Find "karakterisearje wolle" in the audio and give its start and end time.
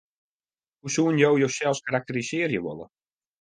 1.91-2.91